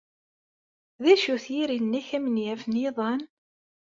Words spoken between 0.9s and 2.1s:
D acu-t yiri-nnek